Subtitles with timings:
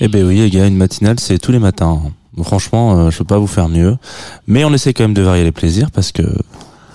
[0.00, 2.00] Eh ben oui, les gars, une matinale, c'est tous les matins.
[2.42, 3.96] Franchement, euh, je peux pas vous faire mieux.
[4.46, 6.22] Mais on essaie quand même de varier les plaisirs parce que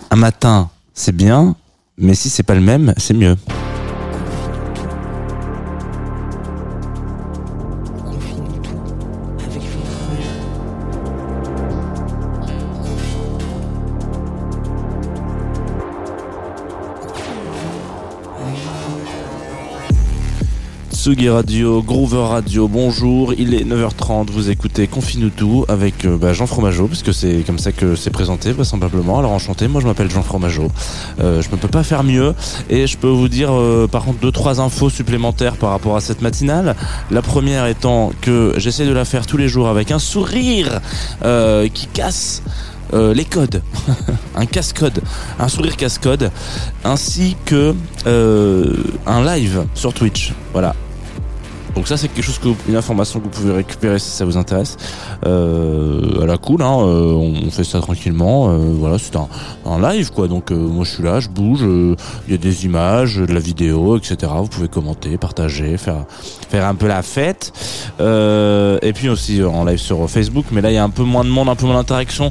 [0.09, 1.55] un matin, c'est bien,
[1.97, 3.35] mais si c'est pas le même, c'est mieux.
[21.03, 26.31] Tsugi Radio, Groover Radio, bonjour, il est 9h30, vous écoutez Confine-nous tout avec euh, bah,
[26.31, 29.19] Jean Fromageau, puisque c'est comme ça que c'est présenté, vraisemblablement.
[29.19, 30.71] Alors enchanté, moi je m'appelle Jean Fromageau,
[31.19, 32.33] euh, je ne peux pas faire mieux,
[32.69, 35.99] et je peux vous dire euh, par contre deux, trois infos supplémentaires par rapport à
[35.99, 36.73] cette matinale.
[37.11, 40.79] La première étant que j'essaie de la faire tous les jours avec un sourire
[41.73, 42.43] qui casse
[42.93, 43.61] les codes,
[44.35, 45.01] un casse-code,
[45.37, 46.31] un sourire casse-code,
[46.85, 50.31] ainsi que un live sur Twitch.
[50.53, 50.73] Voilà.
[51.75, 54.37] Donc ça c'est quelque chose que une information que vous pouvez récupérer si ça vous
[54.37, 54.77] intéresse.
[55.25, 58.49] Euh, à la cool, hein, euh, on fait ça tranquillement.
[58.49, 59.27] euh, voilà, c'est un,
[59.65, 60.27] un live quoi.
[60.27, 61.61] Donc euh, moi je suis là, je bouge.
[61.61, 64.31] Il y a des images, de la vidéo, etc.
[64.37, 66.05] Vous pouvez commenter, partager, faire
[66.53, 67.51] faire un peu la fête.
[67.99, 70.45] Euh, et puis aussi euh, en live sur Facebook.
[70.51, 72.29] Mais là il y a un peu moins de monde, un peu moins d'interaction.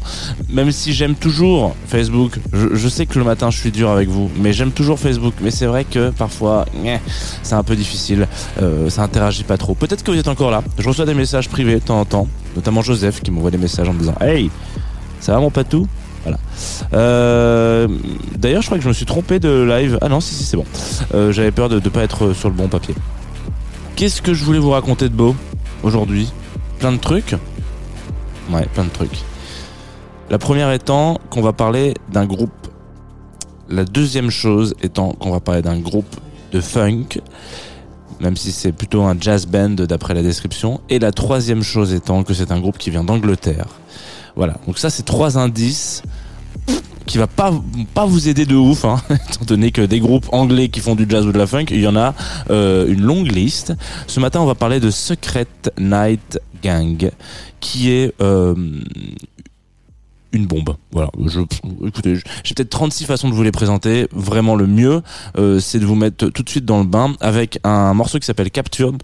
[0.48, 2.38] Même si j'aime toujours Facebook.
[2.52, 5.34] Je, sais que le matin je suis dur avec vous, mais j'aime toujours Facebook.
[5.40, 7.00] Mais c'est vrai que parfois nyeh,
[7.42, 8.28] c'est un peu difficile.
[8.62, 9.74] Euh, ça interagit pas trop.
[9.74, 10.62] Peut-être que vous êtes encore là.
[10.78, 13.88] Je reçois des messages privés de temps en temps, notamment Joseph qui m'envoie des messages
[13.88, 14.50] en me disant Hey,
[15.18, 15.88] ça va mon patou?
[16.22, 16.38] Voilà.
[16.94, 17.88] Euh,
[18.38, 19.98] D'ailleurs, je crois que je me suis trompé de live.
[20.00, 20.66] Ah non, si, si, c'est bon.
[21.12, 22.94] Euh, J'avais peur de ne pas être sur le bon papier.
[23.96, 25.34] Qu'est-ce que je voulais vous raconter de beau
[25.82, 26.32] aujourd'hui?
[26.78, 27.36] Plein de trucs?
[28.50, 29.22] Ouais, plein de trucs.
[30.30, 32.50] La première étant qu'on va parler d'un groupe.
[33.68, 36.16] La deuxième chose étant qu'on va parler d'un groupe
[36.52, 37.20] de funk
[38.22, 40.80] même si c'est plutôt un jazz band d'après la description.
[40.88, 43.66] Et la troisième chose étant que c'est un groupe qui vient d'Angleterre.
[44.36, 46.02] Voilà, donc ça c'est trois indices
[47.06, 47.52] qui va pas
[47.94, 51.06] pas vous aider de ouf, hein, étant donné que des groupes anglais qui font du
[51.08, 52.14] jazz ou de la funk, il y en a
[52.50, 53.74] euh, une longue liste.
[54.06, 55.46] Ce matin, on va parler de Secret
[55.78, 57.10] Night Gang,
[57.60, 58.54] qui est euh,
[60.32, 60.76] une bombe.
[60.90, 61.10] Voilà.
[61.86, 64.08] Écoutez, j'ai peut-être 36 façons de vous les présenter.
[64.12, 65.02] Vraiment, le mieux,
[65.38, 68.26] euh, c'est de vous mettre tout de suite dans le bain avec un morceau qui
[68.26, 69.02] s'appelle Captured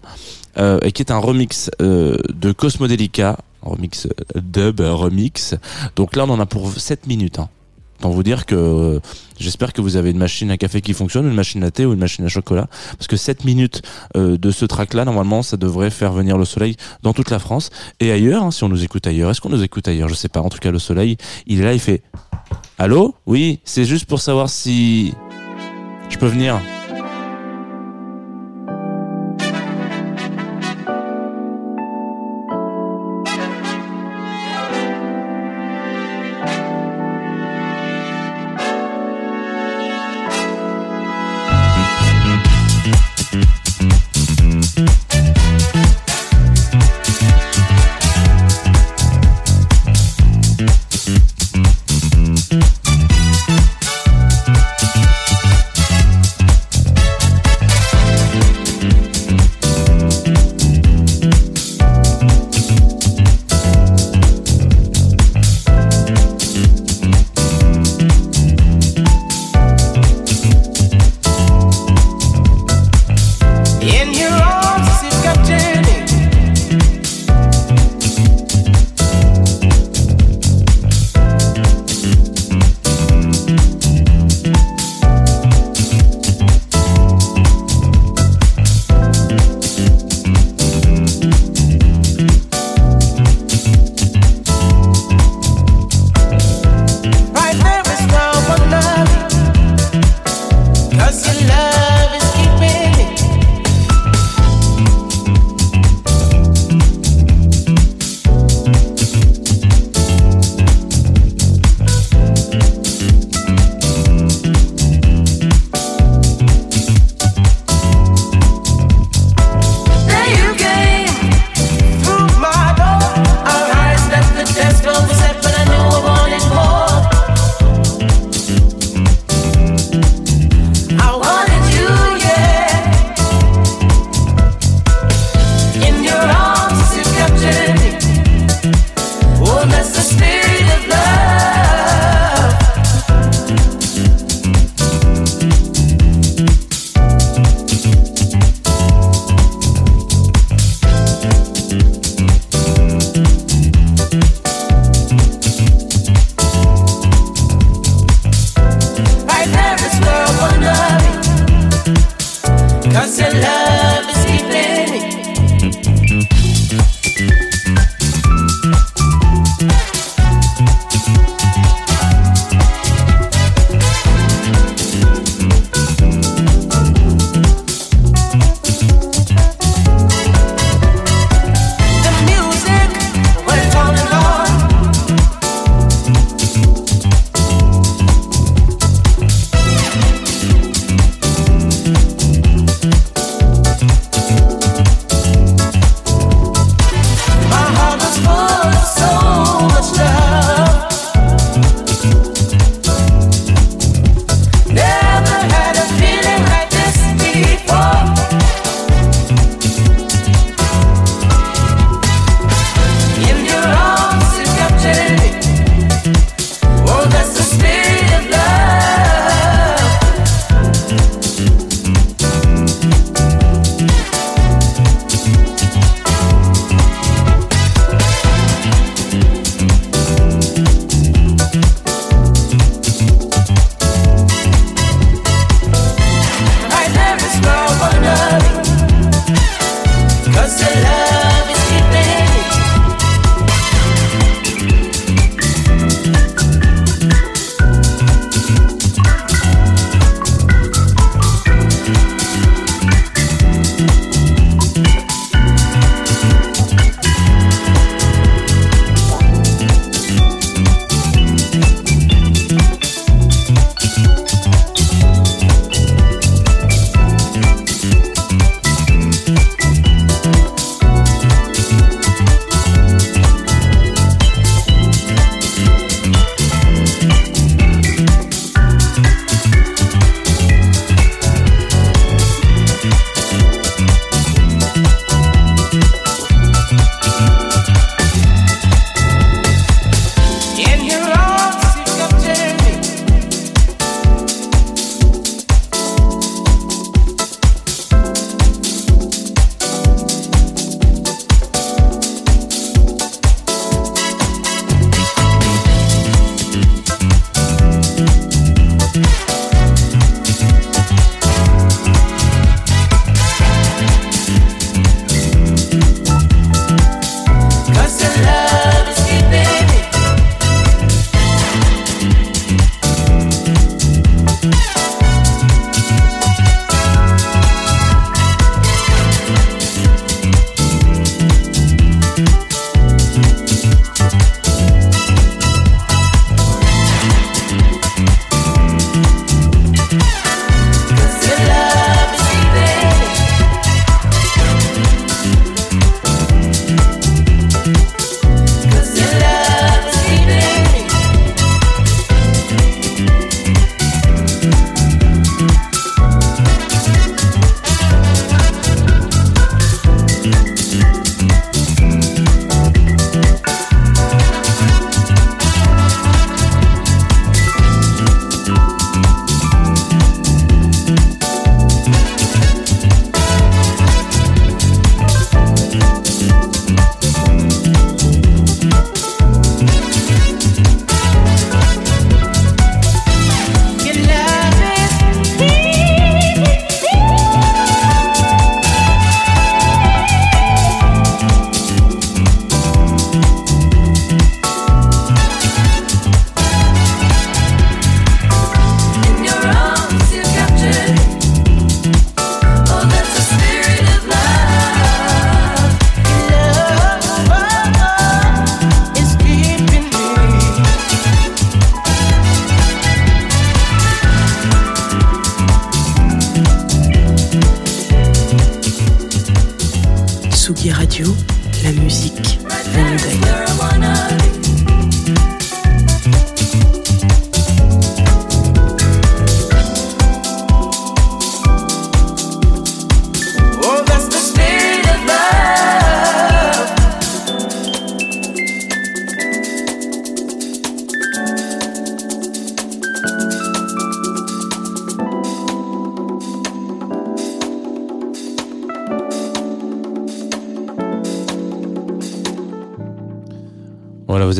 [0.57, 5.55] euh, et qui est un remix euh, de Cosmodelica, remix dub remix.
[5.95, 7.39] Donc là, on en a pour 7 minutes.
[7.39, 7.49] Hein.
[7.99, 8.99] Autant vous dire que euh,
[9.37, 11.93] j'espère que vous avez une machine à café qui fonctionne, une machine à thé ou
[11.93, 12.67] une machine à chocolat.
[12.97, 13.81] Parce que 7 minutes
[14.15, 17.69] euh, de ce track-là, normalement, ça devrait faire venir le soleil dans toute la France
[17.99, 19.29] et ailleurs, hein, si on nous écoute ailleurs.
[19.29, 20.07] Est-ce qu'on nous écoute ailleurs?
[20.07, 20.41] Je sais pas.
[20.41, 22.01] En tout cas, le soleil, il est là, il fait
[22.77, 23.15] Allô?
[23.25, 25.13] Oui, c'est juste pour savoir si
[26.09, 26.61] je peux venir.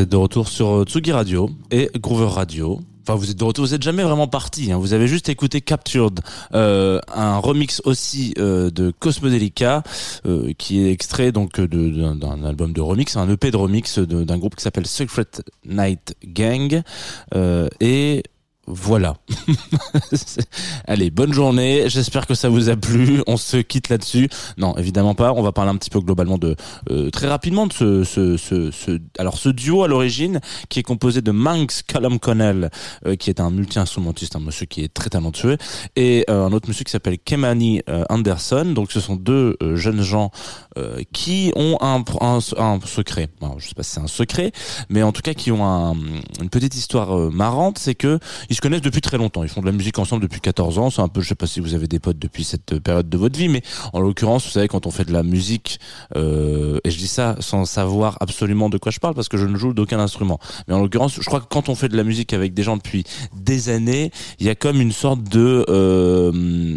[0.00, 2.80] Êtes de retour sur euh, Tsugi Radio et Groover Radio.
[3.02, 4.72] Enfin, vous êtes de retour, vous êtes jamais vraiment parti.
[4.72, 4.78] Hein.
[4.78, 6.20] Vous avez juste écouté Captured,
[6.54, 9.82] euh, un remix aussi euh, de Cosmodelica,
[10.58, 14.62] qui est extrait donc d'un album de remix, un EP de remix d'un groupe qui
[14.62, 15.26] s'appelle Secret
[15.66, 16.82] Night Gang.
[17.80, 18.22] Et
[18.66, 19.16] voilà.
[20.86, 21.84] Allez, bonne journée.
[21.88, 23.22] J'espère que ça vous a plu.
[23.26, 24.28] On se quitte là-dessus.
[24.58, 25.32] Non, évidemment pas.
[25.32, 26.56] On va parler un petit peu globalement de
[26.90, 30.82] euh, très rapidement de ce, ce, ce, ce- alors ce duo à l'origine qui est
[30.82, 32.70] composé de Manx Callum Connell,
[33.06, 35.56] euh, qui est un multi-instrumentiste, un monsieur qui est très talentueux,
[35.96, 38.66] et euh, un autre monsieur qui s'appelle Kemani euh, Anderson.
[38.74, 40.30] Donc ce sont deux euh, jeunes gens
[40.78, 43.28] euh, qui ont un, un, un secret.
[43.42, 44.52] Alors, je sais pas si c'est un secret,
[44.88, 45.94] mais en tout cas qui ont un-
[46.40, 48.18] une petite histoire marrante, c'est que
[48.50, 49.44] ils se connaissent depuis très longtemps.
[49.44, 50.90] Ils font de la musique ensemble depuis 14 ans.
[50.90, 53.16] C'est un peu, je sais pas si vous avez des potes depuis cette période de
[53.16, 55.78] votre vie, mais en l'occurrence, vous savez, quand on fait de la musique,
[56.16, 59.46] euh, et je dis ça sans savoir absolument de quoi je parle parce que je
[59.46, 60.40] ne joue d'aucun instrument.
[60.66, 62.76] Mais en l'occurrence, je crois que quand on fait de la musique avec des gens
[62.76, 63.04] depuis
[63.34, 66.32] des années, il y a comme une sorte de, euh,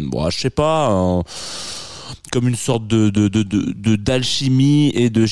[0.06, 1.24] bon, je sais pas.
[2.32, 5.26] Comme une sorte de de de d'alchimie et de,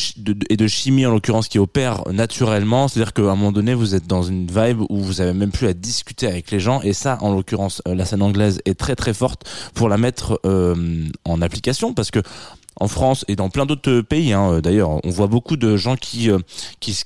[0.49, 2.89] et de chimie en l'occurrence qui opère naturellement.
[2.89, 5.67] C'est-à-dire qu'à un moment donné vous êtes dans une vibe où vous avez même plus
[5.67, 6.81] à discuter avec les gens.
[6.83, 9.45] Et ça en l'occurrence euh, la scène anglaise est très très forte
[9.75, 11.95] pour la mettre euh, en application.
[11.95, 12.21] Parce que
[12.77, 16.31] en France et dans plein d'autres pays hein, d'ailleurs on voit beaucoup de gens qui
[16.31, 16.39] euh,
[16.81, 16.99] qui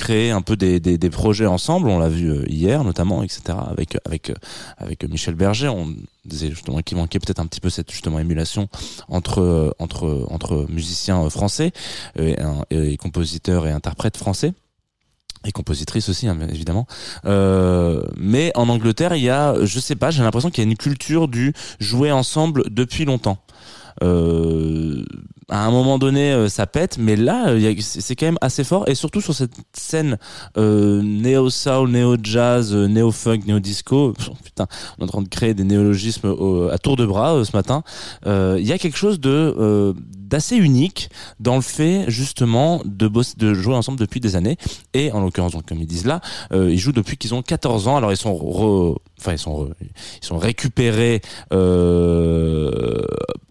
[0.00, 1.88] se cr- créent un peu des, des, projets ensemble.
[1.88, 3.40] On l'a vu euh, hier notamment etc
[3.70, 4.34] avec avec euh,
[4.78, 5.68] avec Michel Berger.
[5.68, 8.68] On disait justement qu'il manquait peut-être un petit peu cette justement émulation
[9.08, 11.72] entre euh, entre entre musiciens euh, français
[12.18, 12.34] euh,
[12.70, 14.52] et, compositeurs et interprètes français.
[15.46, 16.86] Et compositrices aussi hein, évidemment.
[17.24, 20.70] Euh, mais en Angleterre il y a je sais pas j'ai l'impression qu'il y a
[20.70, 23.38] une culture du jouer ensemble depuis longtemps.
[24.02, 25.04] Euh,
[25.50, 28.88] à un moment donné euh, ça pète mais là euh, c'est quand même assez fort
[28.88, 30.16] et surtout sur cette scène
[30.56, 34.14] euh, néo soul néo jazz néo funk néo disco
[34.44, 34.66] putain
[34.98, 37.56] on est en train de créer des néologismes au- à tour de bras euh, ce
[37.56, 37.82] matin
[38.26, 43.08] euh, il y a quelque chose de euh, d'assez unique dans le fait justement de
[43.08, 44.56] bosser, de jouer ensemble depuis des années
[44.94, 46.20] et en l'occurrence donc comme ils disent là
[46.52, 49.70] euh, ils jouent depuis qu'ils ont 14 ans alors ils sont re- enfin ils sont
[49.80, 51.20] ils sont récupérés
[51.52, 53.02] euh,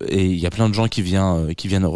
[0.07, 1.87] et il y a plein de gens qui viennent qui viennent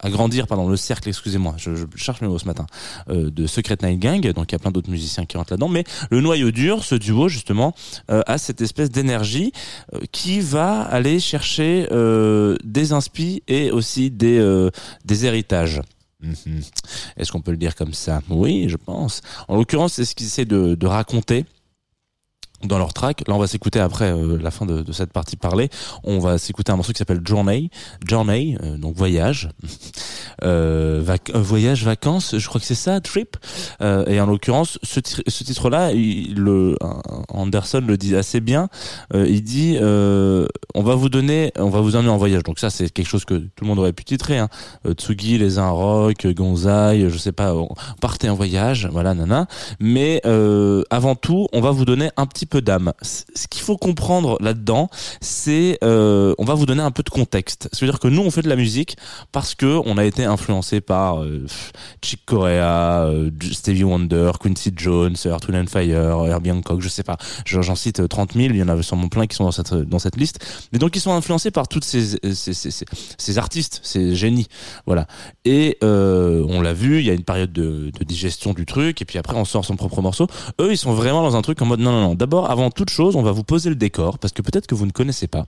[0.00, 2.66] agrandir pardon le cercle excusez-moi je, je cherche mes mots ce matin
[3.08, 4.32] euh, de Secret Night Gang.
[4.32, 5.68] Donc il y a plein d'autres musiciens qui rentrent là-dedans.
[5.68, 7.74] Mais le noyau dur ce duo justement
[8.10, 9.52] euh, a cette espèce d'énergie
[9.94, 14.70] euh, qui va aller chercher euh, des inspi et aussi des euh,
[15.04, 15.80] des héritages.
[16.20, 16.60] Mhm.
[17.16, 18.22] Est-ce qu'on peut le dire comme ça?
[18.30, 19.20] Oui, je pense.
[19.48, 21.44] En l'occurrence, c'est ce qu'ils essaient de, de raconter
[22.66, 23.24] dans leur track.
[23.28, 25.68] Là, on va s'écouter après euh, la fin de, cette partie parlée.
[26.02, 27.70] On va s'écouter un morceau qui s'appelle Journey,
[28.06, 29.50] Journey, euh, donc voyage,
[30.44, 31.02] euh,
[31.34, 32.36] voyage, vacances.
[32.36, 33.36] Je crois que c'est ça, trip.
[33.80, 35.90] Et en l'occurrence, ce, ti- ce titre-là,
[37.28, 38.68] Anderson le dit assez bien.
[39.14, 42.42] Il dit, on va vous donner, on va vous emmener en voyage.
[42.42, 44.38] Donc ça, c'est quelque chose que tout le monde aurait pu titrer.
[44.38, 44.48] Hein.
[44.92, 47.54] Tsugi, les uns rock, Gonzai, je sais pas,
[48.00, 49.46] partez en voyage, voilà, nana.
[49.80, 50.22] Mais
[50.90, 52.92] avant tout, on va vous donner un petit peu d'âme.
[53.02, 54.88] Ce qu'il faut comprendre là-dedans,
[55.20, 57.68] c'est euh, on va vous donner un peu de contexte.
[57.72, 58.96] C'est-à-dire que nous, on fait de la musique
[59.32, 61.46] parce que on a été influencé par euh,
[62.02, 67.16] Chick Corea, euh, Stevie Wonder, Quincy Jones, Earth, Wind Fire, Herbie Hancock, je sais pas.
[67.44, 69.52] Je- J'en cite euh, 30 000, il y en a sûrement plein qui sont dans
[69.52, 70.44] cette dans cette liste.
[70.72, 72.70] Mais donc ils sont influencés par toutes ces ces, ces,
[73.18, 74.48] ces, artistes, ces génies,
[74.86, 75.06] voilà.
[75.44, 79.00] Et euh, on l'a vu, il y a une période de, de digestion du truc,
[79.00, 80.26] et puis après on sort son propre morceau.
[80.60, 82.14] Eux, ils sont vraiment dans un truc en mode non, non, non.
[82.14, 84.86] D'abord, avant toute chose, on va vous poser le décor, parce que peut-être que vous
[84.86, 85.46] ne connaissez pas.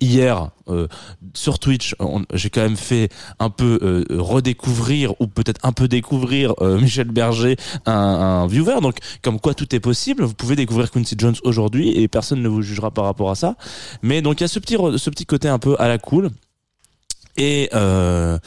[0.00, 0.88] Hier, euh,
[1.34, 5.88] sur Twitch, on- j'ai quand même fait un peu euh, redécouvrir, ou peut-être un peu
[5.88, 8.80] découvrir euh, Michel Berger, un, viewer.
[8.80, 12.48] Donc, comme quoi tout est possible, vous pouvez découvrir Quincy Jones aujourd'hui, et personne ne
[12.48, 13.56] vous jugera par rapport à ça.
[14.02, 16.30] Mais donc, il y a ce petit, ce petit côté un peu à la cool.
[17.36, 18.38] Et euh,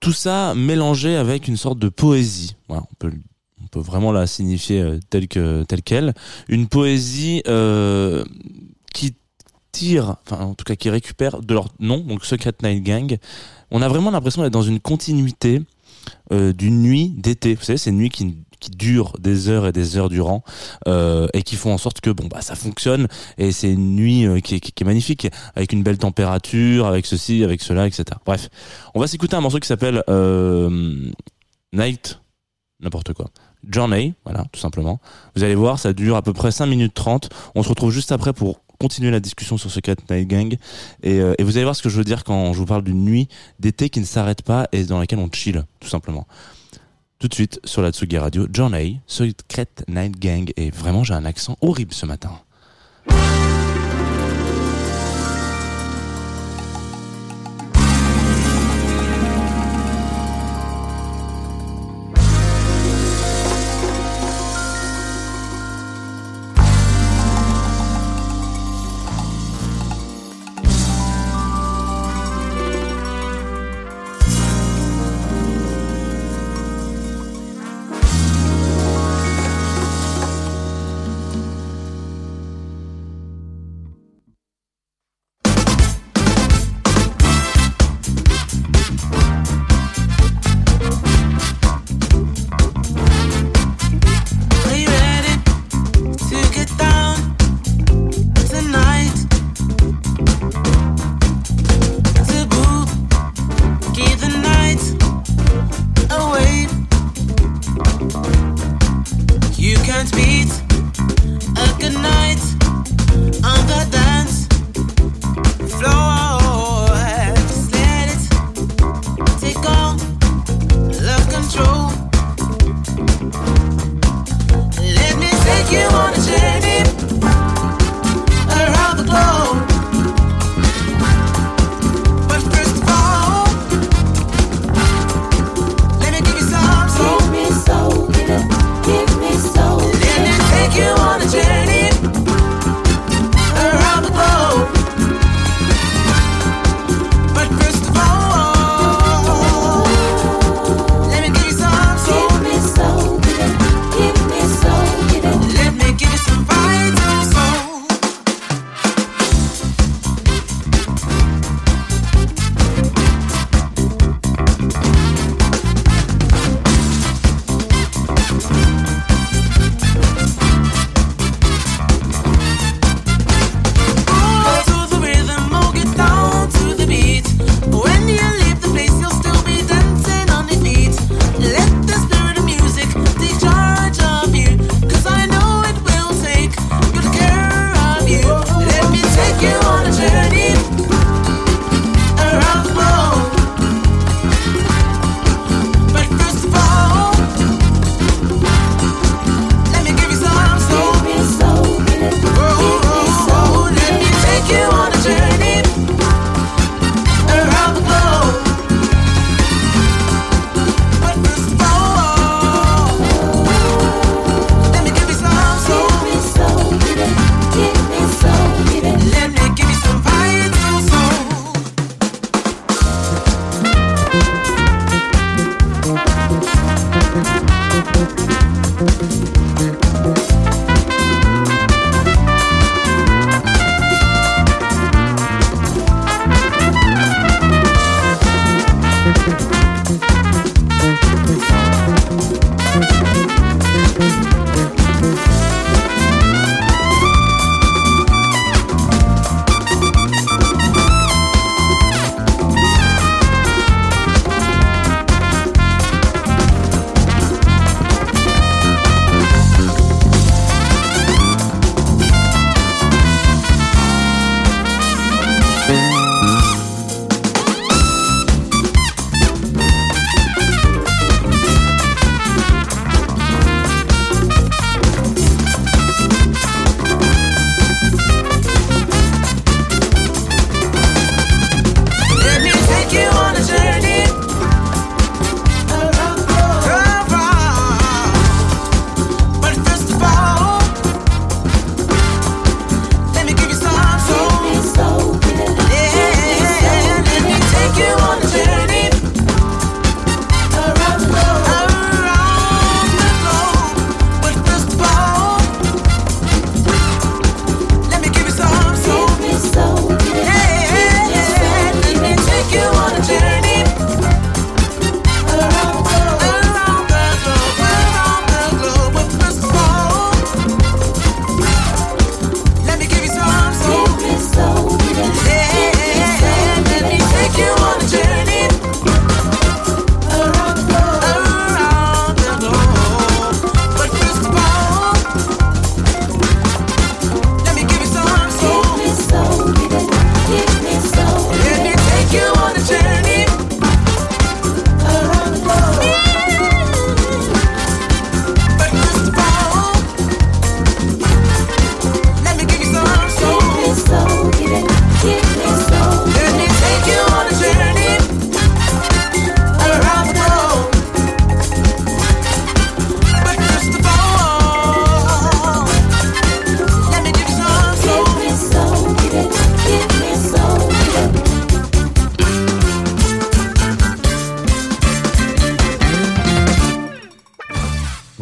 [0.00, 2.56] tout ça mélangé avec une sorte de poésie.
[2.68, 3.29] Voilà, on peut on
[3.70, 6.14] peut vraiment la signifier euh, telle que telle quelle.
[6.48, 8.24] Une poésie euh,
[8.92, 9.14] qui
[9.72, 13.16] tirent, enfin en tout cas qui récupèrent de leur nom, donc Secret Night Gang,
[13.70, 15.62] on a vraiment l'impression d'être dans une continuité
[16.32, 17.54] euh, d'une nuit d'été.
[17.54, 20.42] Vous savez, ces nuits qui, qui durent des heures et des heures durant
[20.86, 23.06] et qui font en sorte que bon bah ça fonctionne
[23.38, 27.62] et c'est une nuit qui, qui est magnifique avec une belle température, avec ceci, avec
[27.62, 28.04] cela, etc.
[28.26, 28.48] Bref,
[28.94, 30.02] on va s'écouter un morceau qui s'appelle
[31.72, 32.20] Night,
[32.80, 33.30] n'importe quoi.
[33.68, 35.00] Journey, voilà, tout simplement.
[35.36, 37.30] Vous allez voir, ça dure à peu près 5 minutes 30.
[37.54, 40.56] On se retrouve juste après pour continuer la discussion sur Secret Night Gang.
[41.02, 42.82] Et, euh, et vous allez voir ce que je veux dire quand je vous parle
[42.82, 46.26] d'une nuit d'été qui ne s'arrête pas et dans laquelle on chill, tout simplement.
[47.18, 50.50] Tout de suite sur la Tsugi Radio, Journey, Secret Night Gang.
[50.56, 52.32] Et vraiment, j'ai un accent horrible ce matin.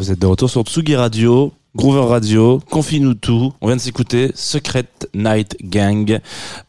[0.09, 3.53] Vous êtes de retour sur Tsugi Radio, Groover Radio, Confine-nous tout.
[3.61, 6.21] On vient de s'écouter Secret Night Gang.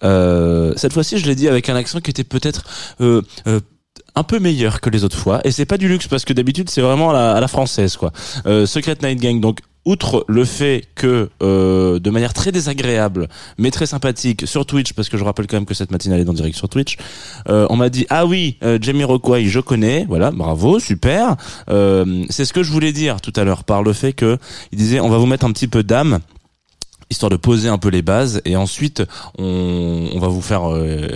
[0.03, 2.65] Euh, cette fois-ci, je l'ai dit avec un accent qui était peut-être
[2.99, 3.61] euh, euh,
[4.15, 5.39] un peu meilleur que les autres fois.
[5.45, 7.95] Et c'est pas du luxe parce que d'habitude, c'est vraiment à la, à la française,
[7.95, 8.11] quoi.
[8.65, 13.87] Secret Night Gang, donc outre le fait que euh, de manière très désagréable mais très
[13.87, 16.55] sympathique sur Twitch parce que je rappelle quand même que cette matinale est en direct
[16.55, 16.97] sur Twitch
[17.49, 21.35] euh, on m'a dit ah oui euh, Jamie Rockway je connais voilà bravo super.
[21.69, 24.37] Euh, c'est ce que je voulais dire tout à l'heure par le fait que
[24.71, 26.19] il disait on va vous mettre un petit peu d'âme
[27.09, 28.41] histoire de poser un peu les bases.
[28.45, 29.03] Et ensuite
[29.37, 31.07] on, on va vous faire euh,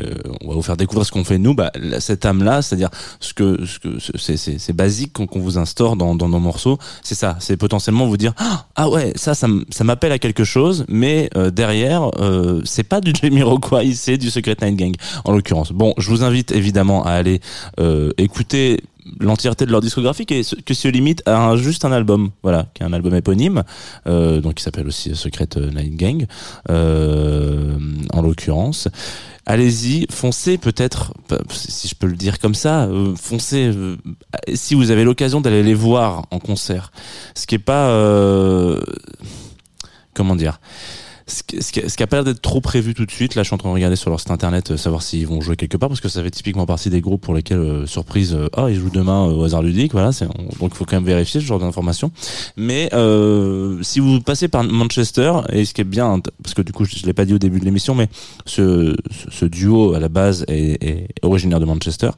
[0.41, 3.33] on va vous faire découvrir ce qu'on fait nous bah cette âme là c'est-à-dire ce
[3.33, 6.39] que ce que ce- c'est c'est c'est basique qu'on qu'on vous instaure dans dans nos
[6.39, 6.77] morceaux.
[7.03, 7.37] C'est ça.
[7.39, 11.29] C'est potentiellement vous dire ah ah ouais ça ça ça m'appelle à quelque chose mais
[11.37, 14.93] euh, derrière euh, c'est pas du Jamiroquai c'est du Secret Night Gang
[15.25, 15.71] en l'occurrence.
[15.71, 17.39] Bon je vous invite évidemment à aller
[17.79, 18.81] euh, écouter
[19.19, 22.85] l'entièreté de leur discographie ce- qui se limite à juste un album voilà qui est
[22.85, 23.63] un album éponyme
[24.07, 26.25] euh, donc qui s'appelle aussi Secret Night Gang
[26.69, 27.77] euh,
[28.11, 28.87] en l'occurrence.
[29.45, 31.13] Allez-y foncez peut-être
[31.51, 33.71] si je peux le dire comme ça euh, foncez
[34.53, 36.91] si vous avez l'occasion d'aller les voir en concert.
[37.35, 37.89] Ce qui est pas
[40.13, 40.59] comment dire
[41.33, 43.35] ce qui, a pas l'air d'être trop prévu tout de suite.
[43.35, 45.41] Là, je suis en train de regarder sur leur site internet, euh, savoir s'ils vont
[45.41, 48.33] jouer quelque part, parce que ça fait typiquement partie des groupes pour lesquels, euh, surprise,
[48.33, 50.11] euh, ah, ils jouent demain euh, au hasard ludique, voilà.
[50.11, 52.11] c'est- on- donc, il faut quand même vérifier ce genre d'informations.
[52.57, 56.71] Mais euh, si vous passez par Manchester, et ce qui est bien, parce que du
[56.71, 58.07] coup, je, je l'ai pas dit au début de l'émission, mais
[58.45, 62.11] ce, ce, ce duo à la base est, est originaire de Manchester.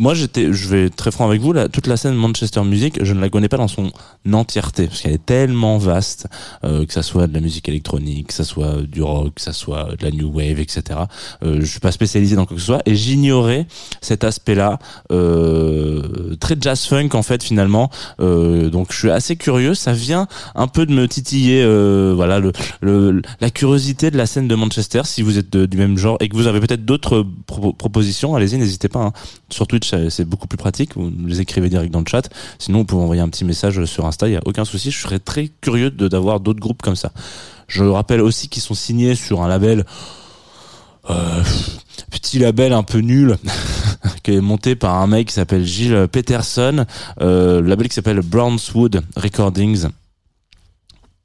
[0.00, 3.00] Moi, j'étais, je vais être très franc avec vous, là, toute la scène Manchester Music,
[3.04, 3.90] je ne la connais pas dans son
[4.32, 6.28] entièreté, parce qu'elle est tellement vaste,
[6.62, 9.52] euh, que ça soit de la musique électronique, que ça soit du rock, que ça
[9.52, 11.00] soit de la new wave, etc.
[11.42, 13.66] Euh, je suis pas spécialisé dans quoi que ce soit, et j'ignorais
[14.00, 14.78] cet aspect-là,
[15.10, 17.90] euh, très jazz funk en fait finalement.
[18.20, 22.38] Euh, donc je suis assez curieux, ça vient un peu de me titiller, euh, voilà,
[22.38, 25.02] le, le, la curiosité de la scène de Manchester.
[25.06, 28.58] Si vous êtes du même genre et que vous avez peut-être d'autres pro- propositions, allez-y,
[28.58, 29.00] n'hésitez pas.
[29.00, 29.12] hein.
[29.50, 30.94] Sur Twitch, c'est beaucoup plus pratique.
[30.96, 32.28] Vous nous les écrivez direct dans le chat.
[32.58, 34.28] Sinon, vous pouvez envoyer un petit message sur Insta.
[34.28, 34.90] Il y a aucun souci.
[34.90, 37.12] Je serais très curieux d'avoir d'autres groupes comme ça.
[37.68, 39.84] Je rappelle aussi qu'ils sont signés sur un label.
[41.10, 41.42] euh,
[42.10, 43.36] petit label un peu nul
[44.22, 46.84] qui est monté par un mec qui s'appelle Gilles Peterson
[47.20, 49.88] euh, label qui s'appelle Brownswood Recordings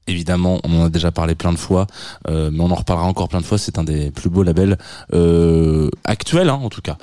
[0.06, 1.88] Évidemment, on en a déjà parlé plein de fois,
[2.28, 3.58] euh, mais on en reparlera encore plein de fois.
[3.58, 4.78] C'est un des plus beaux labels
[6.04, 6.98] actuels, hein, en tout cas.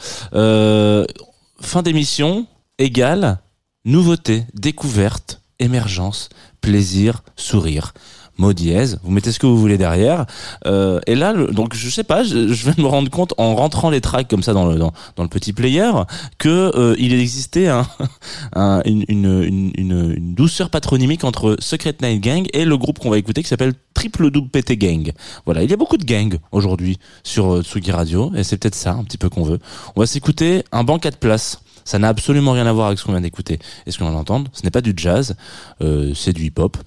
[1.61, 2.47] Fin d'émission
[2.79, 3.41] égale
[3.85, 6.29] nouveauté, découverte, émergence,
[6.61, 7.95] plaisir, sourire.
[8.41, 10.25] Mot dièse, vous mettez ce que vous voulez derrière.
[10.65, 12.39] Euh, et là, le- donc je sais pas, je,
[12.71, 15.91] vais me rendre compte en rentrant les tracks comme ça dans le petit player
[16.39, 17.87] que euh, il existait un,
[18.55, 23.49] un- une, douceur patronymique entre Secret Night Gang et le groupe qu'on va écouter qui
[23.49, 25.13] s'appelle Triple Double PT Gang.
[25.45, 28.75] Voilà, il y a beaucoup de gangs aujourd'hui sur euh, Tsugi Radio et c'est peut-être
[28.75, 29.59] ça un petit peu qu'on veut.
[29.97, 31.61] On va s'écouter un banc 4 places.
[31.85, 34.15] Ça n'a absolument rien à voir avec ce qu'on vient d'écouter et ce qu'on vient
[34.15, 34.51] d'entendre.
[34.55, 35.37] Ce n'est pas du jazz,
[35.83, 36.79] euh, c'est du hip-hop.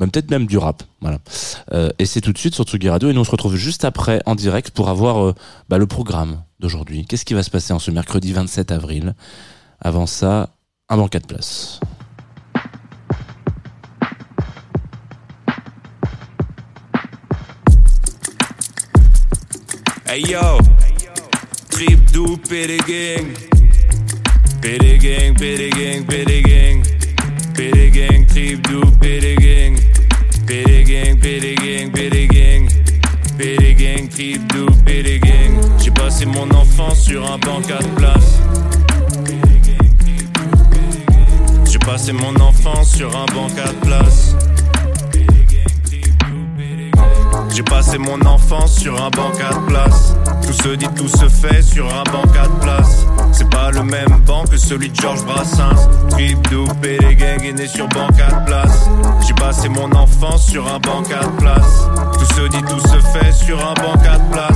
[0.00, 0.82] Même peut-être même du rap.
[1.72, 3.84] Euh, et c'est tout de suite sur Tsugi Radio et nous on se retrouve juste
[3.84, 5.34] après en direct pour avoir euh,
[5.68, 7.04] bah, le programme d'aujourd'hui.
[7.04, 9.14] Qu'est-ce qui va se passer en ce mercredi 27 avril?
[9.78, 10.50] Avant ça,
[10.88, 11.80] un banc 4 places.
[20.06, 20.58] Hey yo,
[21.70, 23.32] trip do PD gang.
[24.60, 25.36] PD gang,
[27.92, 28.80] gang, trip do
[29.38, 29.69] gang.
[30.90, 32.68] Gang, gang, gang.
[33.78, 35.78] Gang, trip do gang.
[35.78, 38.40] J'ai passé mon enfance sur un banc 4 places.
[41.70, 44.34] J'ai passé mon enfance sur un banc 4 places.
[47.54, 50.16] J'ai passé mon enfance sur un banc 4 places.
[50.44, 53.06] Tout se dit, tout se fait sur un banc 4 places.
[53.40, 55.88] C'est pas le même banc que celui de Georges Brassens.
[56.10, 58.90] Trip doupé, les gangs né sur banc 4 places.
[59.26, 61.88] J'ai passé mon enfance sur un banc 4 places.
[62.18, 64.49] Tout se dit, tout se fait sur un banc 4 places.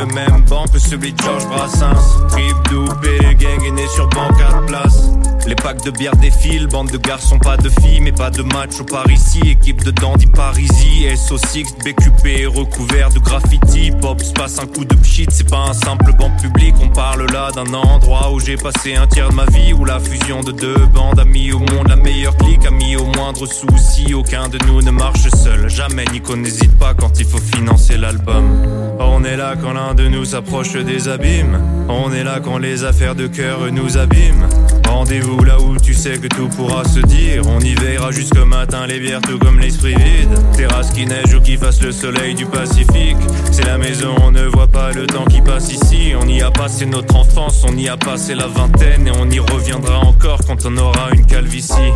[0.00, 2.26] Le même banc que celui de Georges Brassens.
[2.30, 5.10] Trip doupé, les gangs est né sur banc 4 places.
[5.46, 8.80] Les packs de bière défilent, bande de garçons, pas de filles, mais pas de match
[8.80, 9.40] au Paris ici.
[9.44, 13.90] Équipe de dandy Parisie, SO6, BQP, recouvert de graffiti.
[13.90, 16.74] Pop se passe un coup de pchit, c'est pas un simple banc public.
[16.82, 20.00] On parle là d'un endroit où j'ai passé un tiers de ma vie, où la
[20.00, 23.46] fusion de deux bandes a mis au monde la meilleure clique, a mis au moindre
[23.46, 24.14] souci.
[24.14, 28.96] Aucun de nous ne marche seul, jamais Nico n'hésite pas quand il faut financer l'album.
[29.00, 31.58] On est là quand l'un de nous s'approche des abîmes.
[31.88, 34.46] On est là quand les affaires de cœur nous abîment.
[34.88, 37.42] Rendez-vous là où tu sais que tout pourra se dire.
[37.46, 40.38] On y veillera jusqu'au matin, les bières tout comme l'esprit vide.
[40.56, 43.16] Terrasse qui neige ou qui fasse le soleil du Pacifique.
[43.50, 46.12] C'est la maison, on ne voit pas le temps qui passe ici.
[46.20, 49.08] On y a passé notre enfance, on y a passé la vingtaine.
[49.08, 51.92] Et on y reviendra encore quand on aura une calvitie.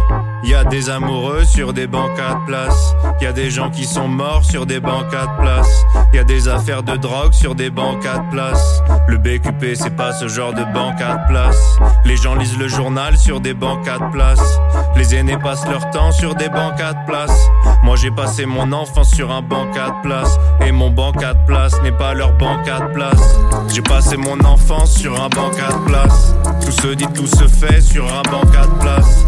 [0.46, 2.94] Y a des amoureux sur des bancs à place.
[3.20, 5.85] Y a des gens qui sont morts sur des bancs à place.
[6.12, 8.83] Y a des affaires de drogue sur des bancs à place.
[9.09, 11.78] Le BQP c'est pas ce genre de banque à place.
[12.04, 14.61] Les gens lisent le journal sur des bancs à place.
[14.96, 17.48] Les aînés passent leur temps sur des bancs à place.
[17.83, 20.38] Moi j'ai passé mon enfance sur un banc à place.
[20.61, 23.38] Et mon banc à place n'est pas leur banc à place.
[23.72, 26.35] J'ai passé mon enfance sur un banc à place.
[26.64, 29.24] Tout se dit, tout se fait sur un banc à place.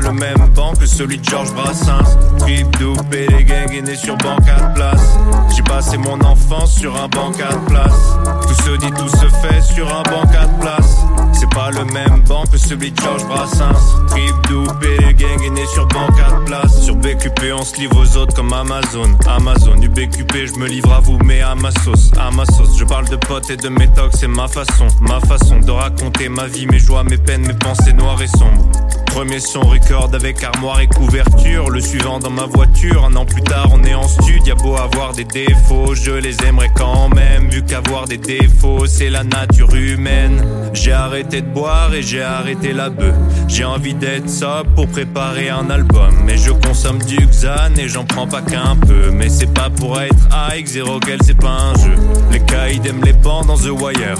[0.00, 2.18] Le même banc que celui de Georges Brassens.
[2.40, 5.16] Trip, doupe et les gangs né sur banc à place.
[5.54, 8.16] J'ai passé mon enfance sur un banc à place.
[8.42, 10.96] Tout se dit, tout se fait sur un banc à place.
[11.34, 14.06] C'est pas le même banc que celui de Georges Brassens.
[14.08, 14.34] Trip,
[14.82, 16.82] les gangs est né sur banc à place.
[16.82, 19.16] Sur BQP, on se livre aux autres comme Amazon.
[19.26, 22.10] Amazon, du BQP, je me livre à vous, mais à ma sauce.
[22.18, 24.86] À ma sauce, je parle de potes et de méthodes, c'est ma façon.
[25.00, 28.68] Ma façon de raconter ma vie, mes joies, mes peines, mes pensées noires et sombres.
[29.06, 31.70] Premier son record avec armoire et couverture.
[31.70, 33.04] Le suivant dans ma voiture.
[33.04, 34.44] Un an plus tard, on est en stud.
[34.44, 37.48] Y'a beau avoir des défauts, je les aimerais quand même.
[37.48, 40.44] Vu qu'avoir des défauts, c'est la nature humaine.
[40.72, 43.14] J'ai arrêté de boire et j'ai arrêté la bœuf.
[43.48, 46.14] J'ai envie d'être sobre pour préparer un album.
[46.24, 49.10] Mais je consomme du Xan et j'en prends pas qu'un peu.
[49.10, 51.94] Mais c'est pas pour être high, zéro quel c'est pas un jeu.
[52.30, 54.18] Les caïds aiment les bancs dans The Wire.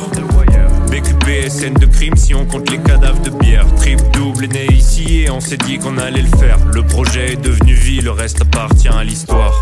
[0.91, 3.67] BQP scène de crime si on compte les cadavres de bière.
[3.77, 6.59] Trip double est né ici et on s'est dit qu'on allait le faire.
[6.73, 9.53] Le projet est devenu vie, le reste appartient à l'histoire.